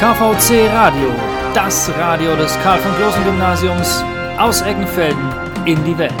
[0.00, 1.10] KVC Radio,
[1.52, 4.02] das Radio des Karl von Großen Gymnasiums
[4.38, 5.30] aus Eggenfelden
[5.66, 6.14] in die Welt.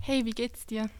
[0.00, 0.90] Hey, wie geht's dir?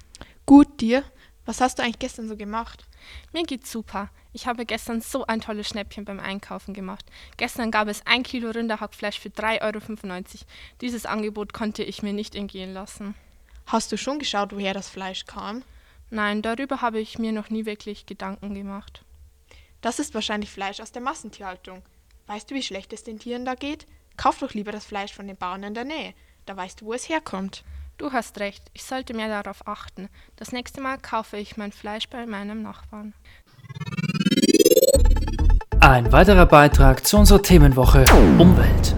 [0.46, 1.02] Gut, dir?
[1.46, 2.84] Was hast du eigentlich gestern so gemacht?
[3.32, 4.10] Mir geht's super.
[4.32, 7.04] Ich habe gestern so ein tolles Schnäppchen beim Einkaufen gemacht.
[7.36, 10.44] Gestern gab es ein Kilo Rinderhackfleisch für 3,95 Euro.
[10.80, 13.14] Dieses Angebot konnte ich mir nicht entgehen lassen.
[13.66, 15.62] Hast du schon geschaut, woher das Fleisch kam?
[16.10, 19.04] Nein, darüber habe ich mir noch nie wirklich Gedanken gemacht.
[19.80, 21.82] Das ist wahrscheinlich Fleisch aus der Massentierhaltung.
[22.26, 23.86] Weißt du, wie schlecht es den Tieren da geht?
[24.16, 26.14] Kauf doch lieber das Fleisch von den Bauern in der Nähe.
[26.46, 27.64] Da weißt du, wo es herkommt.
[28.00, 30.08] Du hast recht, ich sollte mehr darauf achten.
[30.36, 33.12] Das nächste Mal kaufe ich mein Fleisch bei meinem Nachbarn.
[35.80, 38.06] Ein weiterer Beitrag zu unserer Themenwoche
[38.38, 38.96] Umwelt.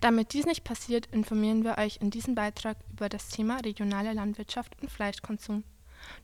[0.00, 4.72] Damit dies nicht passiert, informieren wir euch in diesem Beitrag über das Thema regionale Landwirtschaft
[4.82, 5.62] und Fleischkonsum.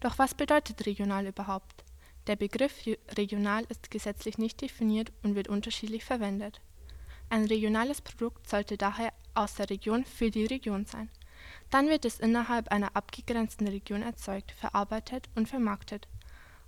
[0.00, 1.84] Doch was bedeutet regional überhaupt?
[2.26, 2.74] Der Begriff
[3.16, 6.60] regional ist gesetzlich nicht definiert und wird unterschiedlich verwendet.
[7.30, 11.10] Ein regionales Produkt sollte daher aus der Region für die Region sein.
[11.70, 16.08] Dann wird es innerhalb einer abgegrenzten Region erzeugt, verarbeitet und vermarktet.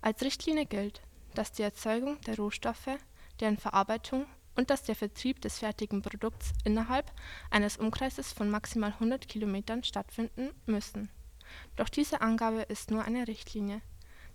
[0.03, 1.03] Als Richtlinie gilt,
[1.35, 2.99] dass die Erzeugung der Rohstoffe,
[3.41, 7.11] deren Verarbeitung und dass der Vertrieb des fertigen Produkts innerhalb
[7.51, 11.09] eines Umkreises von maximal 100 Kilometern stattfinden müssen.
[11.77, 13.81] Doch diese Angabe ist nur eine Richtlinie.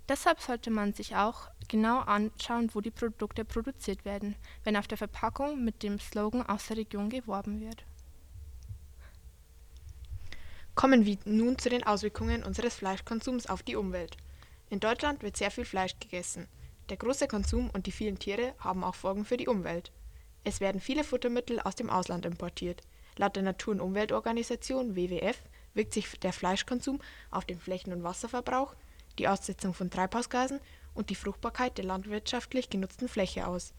[0.08, 4.98] Deshalb sollte man sich auch genau anschauen, wo die Produkte produziert werden, wenn auf der
[4.98, 7.86] Verpackung mit dem Slogan aus der Region geworben wird.
[10.76, 14.18] Kommen wir nun zu den Auswirkungen unseres Fleischkonsums auf die Umwelt.
[14.70, 16.50] In Deutschland wird sehr viel Fleisch gegessen.
[16.90, 19.94] Der große Konsum und die vielen Tiere haben auch Folgen für die Umwelt.
[20.44, 22.82] Es werden viele Futtermittel aus dem Ausland importiert.
[23.16, 25.42] Laut der Natur- und Umweltorganisation WWF
[25.74, 27.00] wirkt sich der Fleischkonsum
[27.32, 28.76] auf den Flächen- und Wasserverbrauch,
[29.18, 30.60] die Aussetzung von Treibhausgasen
[30.94, 33.74] und die Fruchtbarkeit der landwirtschaftlich genutzten Fläche aus.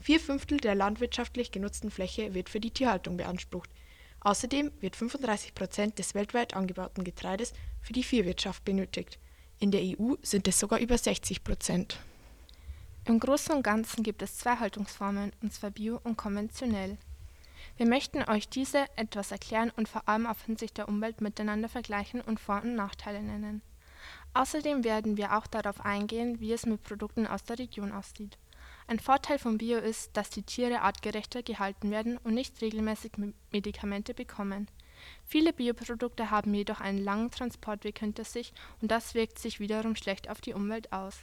[0.00, 3.70] Vier Fünftel der landwirtschaftlich genutzten Fläche wird für die Tierhaltung beansprucht.
[4.20, 9.18] Außerdem wird 35 Prozent des weltweit angebauten Getreides für die Viehwirtschaft benötigt.
[9.58, 11.98] In der EU sind es sogar über 60 Prozent.
[13.06, 16.98] Im Großen und Ganzen gibt es zwei Haltungsformen, und zwar bio und konventionell.
[17.76, 22.20] Wir möchten euch diese etwas erklären und vor allem auf Hinsicht der Umwelt miteinander vergleichen
[22.20, 23.62] und Vor- und Nachteile nennen.
[24.34, 28.38] Außerdem werden wir auch darauf eingehen, wie es mit Produkten aus der Region aussieht.
[28.90, 33.12] Ein Vorteil von Bio ist, dass die Tiere artgerechter gehalten werden und nicht regelmäßig
[33.52, 34.66] Medikamente bekommen.
[35.24, 38.52] Viele Bioprodukte haben jedoch einen langen Transportweg hinter sich
[38.82, 41.20] und das wirkt sich wiederum schlecht auf die Umwelt aus.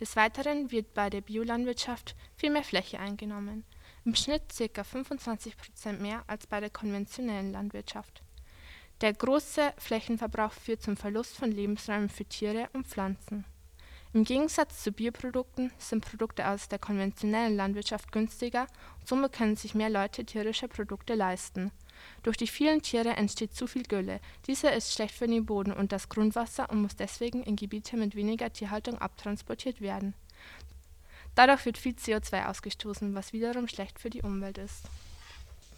[0.00, 3.64] Des Weiteren wird bei der Biolandwirtschaft viel mehr Fläche eingenommen,
[4.06, 4.82] im Schnitt ca.
[4.82, 8.22] 25 Prozent mehr als bei der konventionellen Landwirtschaft.
[9.02, 13.44] Der große Flächenverbrauch führt zum Verlust von Lebensräumen für Tiere und Pflanzen.
[14.12, 18.66] Im Gegensatz zu Bioprodukten sind Produkte aus der konventionellen Landwirtschaft günstiger
[18.98, 21.70] und somit können sich mehr Leute tierische Produkte leisten
[22.22, 24.20] durch die vielen Tiere entsteht zu viel Gülle.
[24.46, 28.14] Dieser ist schlecht für den Boden und das Grundwasser und muss deswegen in Gebiete mit
[28.14, 30.14] weniger Tierhaltung abtransportiert werden.
[31.34, 34.82] Dadurch wird viel CO2 ausgestoßen, was wiederum schlecht für die Umwelt ist.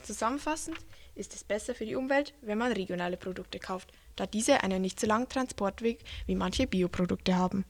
[0.03, 0.77] Zusammenfassend
[1.15, 4.99] ist es besser für die Umwelt, wenn man regionale Produkte kauft, da diese einen nicht
[4.99, 7.65] so langen Transportweg wie manche Bioprodukte haben.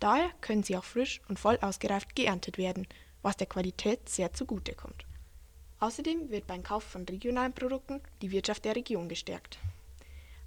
[0.00, 2.88] Daher können sie auch frisch und voll ausgereift geerntet werden,
[3.22, 5.04] was der Qualität sehr zugute kommt.
[5.78, 9.58] Außerdem wird beim Kauf von regionalen Produkten die Wirtschaft der Region gestärkt.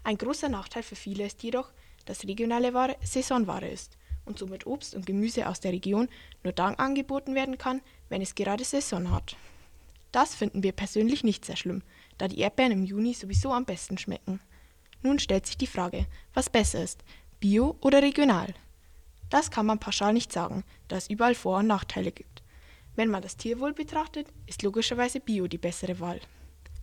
[0.04, 1.72] Ein großer Nachteil für viele ist jedoch,
[2.06, 6.10] dass regionale Ware Saisonware ist und somit Obst und Gemüse aus der Region
[6.44, 9.36] nur dann angeboten werden kann, wenn es gerade Saison hat.
[10.12, 11.82] Das finden wir persönlich nicht sehr schlimm,
[12.18, 14.40] da die Erdbeeren im Juni sowieso am besten schmecken.
[15.02, 17.04] Nun stellt sich die Frage, was besser ist,
[17.40, 18.54] bio oder regional?
[19.34, 22.44] Das kann man pauschal nicht sagen, da es überall Vor- und Nachteile gibt.
[22.96, 26.20] Wenn man das Tierwohl betrachtet, ist logischerweise Bio die bessere Wahl.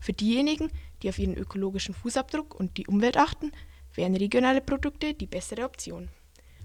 [0.00, 0.68] Für diejenigen,
[1.00, 3.52] die auf ihren ökologischen Fußabdruck und die Umwelt achten,
[3.94, 6.08] wären regionale Produkte die bessere Option.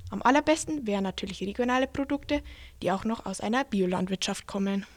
[0.10, 2.42] Am allerbesten wären natürlich regionale Produkte,
[2.82, 4.88] die auch noch aus einer Biolandwirtschaft kommen.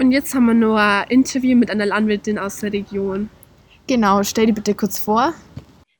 [0.00, 3.30] Und jetzt haben wir noch ein Interview mit einer Landwirtin aus der Region.
[3.86, 5.32] Genau, stell dir bitte kurz vor.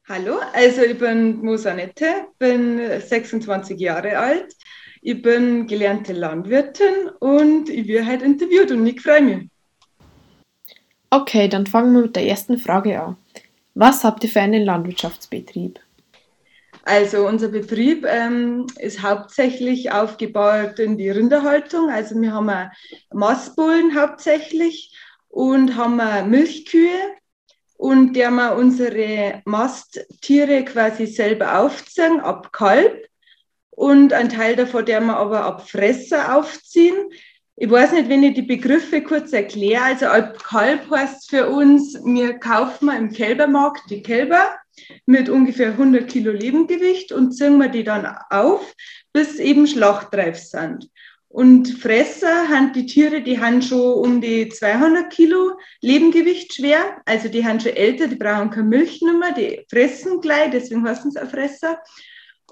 [0.08, 4.52] Hallo, also ich bin Mosanette, bin 26 Jahre alt,
[5.00, 9.49] ich bin gelernte Landwirtin und ich werde heute interviewt und ich freue mich.
[11.10, 13.16] Okay, dann fangen wir mit der ersten Frage an.
[13.75, 15.78] Was habt ihr für einen Landwirtschaftsbetrieb?
[16.84, 21.90] Also unser Betrieb ähm, ist hauptsächlich aufgebaut in die Rinderhaltung.
[21.90, 22.70] Also wir haben
[23.12, 24.96] Mastbullen hauptsächlich
[25.28, 27.14] und haben Milchkühe,
[27.76, 33.06] und der wir unsere Masttiere quasi selber aufziehen, ab Kalb
[33.70, 36.94] und ein Teil davon, der wir aber ab Fresser aufziehen.
[37.56, 39.82] Ich weiß nicht, wenn ich die Begriffe kurz erkläre.
[39.82, 44.56] Also ab Kalb heißt für uns, wir kaufen wir im Kälbermarkt die Kälber
[45.06, 48.74] mit ungefähr 100 Kilo Lebengewicht und ziehen wir die dann auf,
[49.12, 50.88] bis eben schlachtreif sind.
[51.32, 57.00] Und Fresser haben die Tiere, die haben schon um die 200 Kilo Lebengewicht schwer.
[57.06, 61.11] Also die haben schon älter, die brauchen keine Milch mehr, die fressen gleich, deswegen heißen
[61.11, 61.79] sie auch Fresser.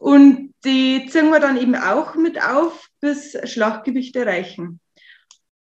[0.00, 4.81] Und die ziehen wir dann eben auch mit auf, bis Schlachtgewicht erreichen.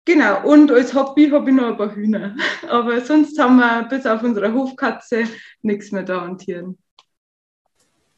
[0.04, 2.36] Genau, und als Hobby habe ich noch ein paar Hühner.
[2.68, 5.24] Aber sonst haben wir bis auf unsere Hofkatze
[5.62, 6.78] nichts mehr da an Tieren.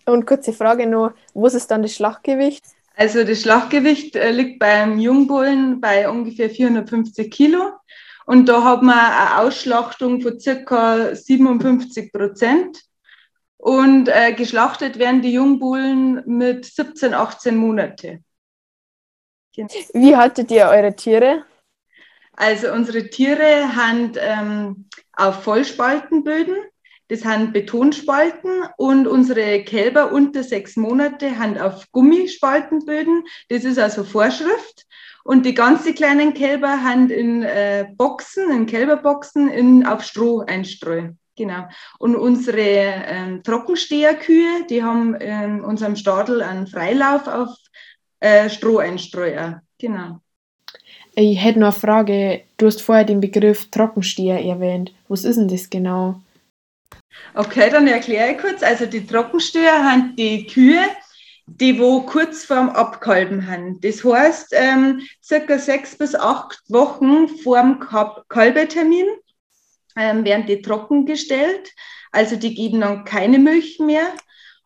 [0.04, 2.64] Und kurze Frage noch, was ist dann das Schlachtgewicht?
[3.00, 7.72] Also das Schlachtgewicht äh, liegt beim Jungbullen bei ungefähr 450 Kilo.
[8.26, 12.78] Und da hat man eine Ausschlachtung von circa 57 Prozent.
[13.56, 18.20] Und äh, geschlachtet werden die Jungbullen mit 17, 18 Monate.
[19.56, 19.70] Genau.
[19.94, 21.46] Wie haltet ihr eure Tiere?
[22.34, 26.56] Also unsere Tiere haben ähm, auf Vollspaltenböden,
[27.10, 34.04] das sind Betonspalten und unsere Kälber unter sechs Monate haben auf Gummispaltenböden, das ist also
[34.04, 34.86] Vorschrift.
[35.24, 41.18] Und die ganz kleinen Kälber haben in äh, Boxen, in Kälberboxen, in, auf Stroh einstreuen.
[41.36, 41.64] Genau.
[41.98, 47.50] Und unsere ähm, Trockensteherkühe, die haben in unserem Stadel einen Freilauf auf
[48.20, 49.62] äh, Stroheinstreuer.
[49.78, 50.20] Genau.
[51.16, 52.42] Ich hätte noch eine Frage.
[52.56, 54.92] Du hast vorher den Begriff Trockensteher erwähnt.
[55.08, 56.20] Was ist denn das genau?
[57.34, 58.62] Okay, dann erkläre ich kurz.
[58.62, 60.82] Also die Trockensteher haben die Kühe,
[61.46, 63.80] die wo kurz vorm Abkalben haben.
[63.80, 67.80] Das heißt, ähm, circa sechs bis acht Wochen vorm
[68.28, 69.06] Kalbetermin
[69.96, 71.72] ähm, werden die trocken gestellt.
[72.12, 74.12] Also die geben dann keine Milch mehr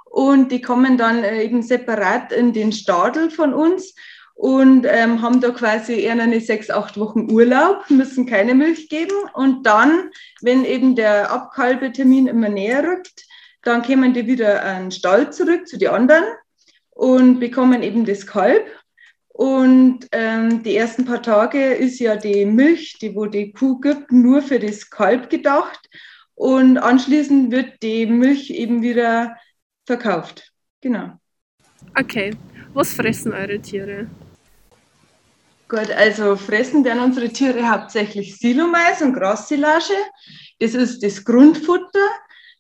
[0.05, 3.95] und die kommen dann äh, eben separat in den Stadel von uns
[4.35, 9.15] und ähm, haben da quasi eher eine sechs, acht Wochen Urlaub, müssen keine Milch geben.
[9.33, 10.11] Und dann,
[10.43, 13.27] wenn eben der Abkalbetermin immer näher rückt,
[13.63, 16.25] dann kommen die wieder an den Stall zurück zu den anderen
[16.91, 18.67] und bekommen eben das Kalb.
[19.29, 24.13] Und ähm, die ersten paar Tage ist ja die Milch, die wo die Kuh gibt,
[24.13, 25.89] nur für das Kalb gedacht.
[26.35, 29.37] Und anschließend wird die Milch eben wieder
[29.87, 30.53] verkauft.
[30.81, 31.13] Genau.
[31.99, 32.33] Okay.
[32.75, 34.09] Was fressen eure Tiere?
[35.75, 39.95] Gut, also fressen werden unsere Tiere hauptsächlich Silomais und Grassilage.
[40.61, 42.07] Das ist das Grundfutter,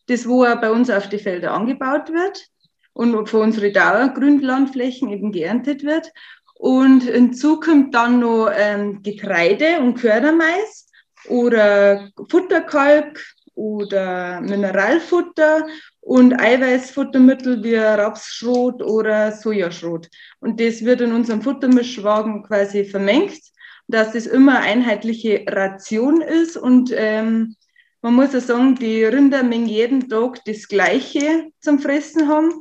[0.08, 2.44] das wo bei uns auf die Felder angebaut wird
[2.92, 6.10] und für unsere Dauergrünlandflächen eben geerntet wird.
[6.56, 10.90] Und hinzu kommt dann noch ähm, Getreide und Körnermais
[11.28, 13.24] oder Futterkalk
[13.54, 15.68] oder Mineralfutter
[16.04, 20.10] und Eiweißfuttermittel wie Rapsschrot oder Sojaschrot.
[20.38, 23.40] Und das wird in unserem Futtermischwagen quasi vermengt,
[23.88, 27.56] dass das immer einheitliche Ration ist und ähm,
[28.02, 32.52] man muss ja sagen, die Rinder mengen jeden Tag das Gleiche zum Fressen haben.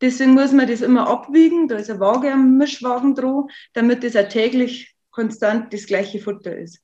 [0.00, 1.68] Deswegen muss man das immer abwiegen.
[1.68, 3.44] Da ist ein Waage am Mischwagen dran,
[3.74, 6.80] damit das auch täglich konstant das gleiche Futter ist.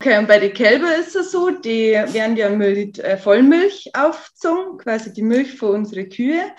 [0.00, 4.78] Okay, und bei den Kälbern ist es so, die werden ja mit äh, Vollmilch aufgezogen,
[4.78, 6.52] quasi die Milch für unsere Kühe.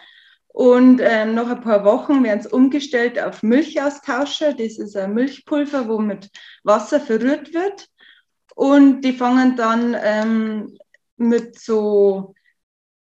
[0.49, 4.53] Und ähm, nach ein paar Wochen werden sie umgestellt auf Milchaustauscher.
[4.53, 6.29] Das ist ein Milchpulver, wo mit
[6.63, 7.87] Wasser verrührt wird.
[8.55, 10.77] Und die fangen dann ähm,
[11.15, 12.35] mit so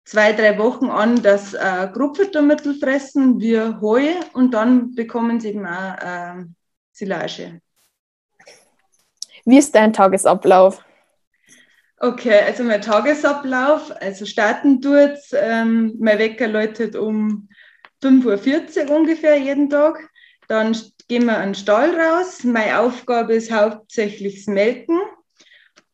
[0.04, 5.66] zwei, drei Wochen an, das äh, Grobfuttermittel fressen wie Heu und dann bekommen sie eben
[5.66, 6.44] auch äh,
[6.92, 7.60] Silage.
[9.48, 10.84] Wie ist dein Tagesablauf?
[12.00, 17.48] Okay, also mein Tagesablauf, also starten tut ähm, mein Wecker läutet um
[18.02, 20.06] 5.40 Uhr ungefähr jeden Tag.
[20.48, 20.76] Dann
[21.08, 22.44] gehen wir an den Stall raus.
[22.44, 25.00] Meine Aufgabe ist hauptsächlich das Melken.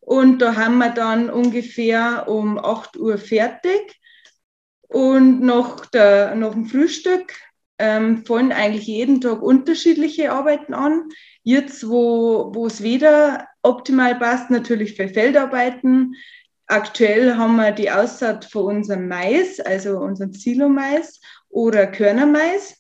[0.01, 4.01] Und da haben wir dann ungefähr um 8 Uhr fertig.
[4.89, 7.33] Und nach, der, nach dem Frühstück
[7.79, 11.09] ähm, fallen eigentlich jeden Tag unterschiedliche Arbeiten an.
[11.43, 16.15] Jetzt, wo, es wieder optimal passt, natürlich für Feldarbeiten.
[16.67, 22.77] Aktuell haben wir die Aussaat von unserem Mais, also unserem Silo-Mais oder Körnermais.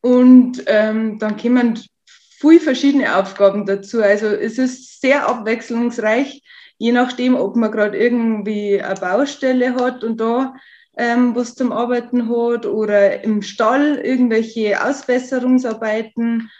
[0.00, 4.02] Und ähm, dann kommen viele verschiedene Aufgaben dazu.
[4.02, 6.42] Also es ist sehr abwechslungsreich,
[6.78, 10.54] je nachdem, ob man gerade irgendwie eine Baustelle hat und da
[10.96, 16.50] ähm, was zum Arbeiten hat oder im Stall irgendwelche Ausbesserungsarbeiten.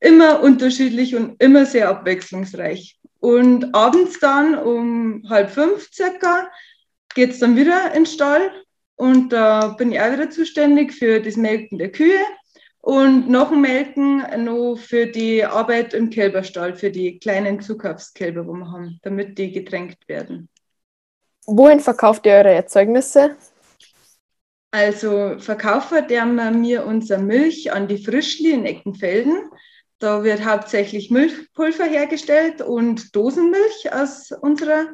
[0.00, 2.98] Immer unterschiedlich und immer sehr abwechslungsreich.
[3.18, 6.48] Und abends dann um halb fünf circa
[7.14, 8.50] geht es dann wieder in den Stall
[8.96, 12.20] und da bin ich auch wieder zuständig für das Melken der Kühe
[12.80, 18.52] und nach dem Melken noch für die Arbeit im Kälberstall, für die kleinen Zukaufskälber, wo
[18.52, 20.48] wir haben, damit die getränkt werden.
[21.46, 23.36] Wohin verkauft ihr eure Erzeugnisse?
[24.70, 29.50] Also verkaufen der mir unsere Milch an die Frischli in Eckenfelden.
[29.98, 34.86] Da wird hauptsächlich Milchpulver hergestellt und Dosenmilch aus unserer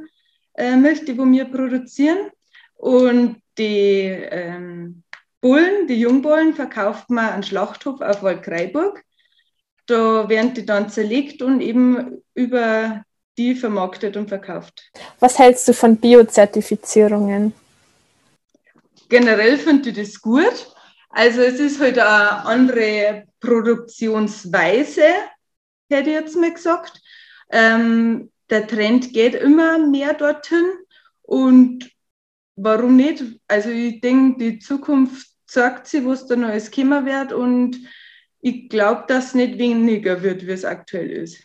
[0.55, 2.31] äh, Milch, die wir produzieren.
[2.75, 5.03] Und die ähm,
[5.41, 9.03] Bullen, die Jungbullen, verkauft man an Schlachthof auf Waldkraiburg.
[9.87, 13.05] Da werden die dann zerlegt und eben über
[13.39, 14.91] die vermarktet und verkauft.
[15.21, 17.53] Was hältst du von Biozertifizierungen?
[19.09, 20.73] Generell finde ich das gut.
[21.11, 25.05] Also es ist halt eine andere Produktionsweise,
[25.89, 27.01] hätte ich jetzt mal gesagt.
[27.51, 30.67] Ähm, der Trend geht immer mehr dorthin
[31.23, 31.91] und
[32.57, 33.23] warum nicht?
[33.49, 37.79] Also ich denke, die Zukunft sagt sie, was da neues kommen wird und
[38.41, 41.43] ich glaube, dass es nicht weniger wird, wie es aktuell ist.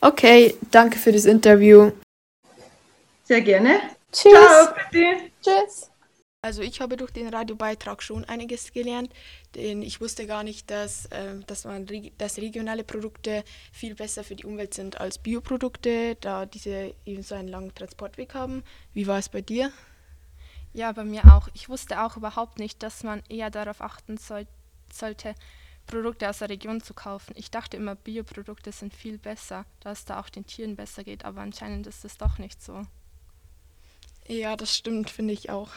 [0.00, 1.90] Okay, danke für das Interview.
[3.24, 3.80] Sehr gerne.
[4.12, 4.32] Tschüss.
[4.32, 4.74] Ciao.
[5.42, 5.90] Tschüss.
[6.48, 9.12] Also ich habe durch den Radiobeitrag schon einiges gelernt,
[9.54, 11.86] denn ich wusste gar nicht, dass, äh, dass, man,
[12.16, 17.34] dass regionale Produkte viel besser für die Umwelt sind als Bioprodukte, da diese eben so
[17.34, 18.64] einen langen Transportweg haben.
[18.94, 19.70] Wie war es bei dir?
[20.72, 21.50] Ja, bei mir auch.
[21.52, 24.46] Ich wusste auch überhaupt nicht, dass man eher darauf achten soll,
[24.90, 25.34] sollte,
[25.86, 27.34] Produkte aus der Region zu kaufen.
[27.36, 31.26] Ich dachte immer, Bioprodukte sind viel besser, da es da auch den Tieren besser geht,
[31.26, 32.86] aber anscheinend ist es doch nicht so.
[34.26, 35.68] Ja, das stimmt, finde ich auch.